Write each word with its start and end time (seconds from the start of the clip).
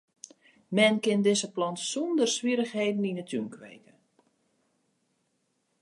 Men 0.77 0.93
kin 1.03 1.21
dizze 1.25 1.49
plant 1.55 1.79
sonder 1.91 2.29
swierrichheden 2.31 3.07
yn 3.09 3.19
'e 3.21 3.25
tún 3.29 3.47
kweke. 3.53 3.93